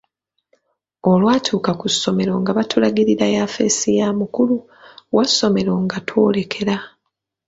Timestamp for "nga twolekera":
5.83-6.75